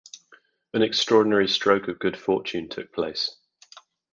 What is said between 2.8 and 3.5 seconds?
place.